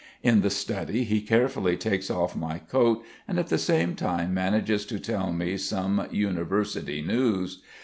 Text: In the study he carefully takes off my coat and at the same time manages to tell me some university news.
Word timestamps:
In 0.23 0.41
the 0.41 0.49
study 0.49 1.03
he 1.03 1.21
carefully 1.21 1.77
takes 1.77 2.09
off 2.09 2.35
my 2.35 2.57
coat 2.57 3.05
and 3.27 3.37
at 3.37 3.49
the 3.49 3.59
same 3.59 3.93
time 3.93 4.33
manages 4.33 4.83
to 4.87 4.97
tell 4.99 5.31
me 5.31 5.57
some 5.57 6.07
university 6.09 7.03
news. 7.03 7.61